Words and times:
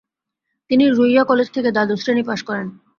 তিনি 0.69 0.85
রুইয়া 0.89 1.23
কলেজ 1.23 1.47
থেকে 1.55 1.69
দ্বাদশ 1.71 1.99
শ্রেণি 2.01 2.23
পাস 2.29 2.39
করেন। 2.47 2.67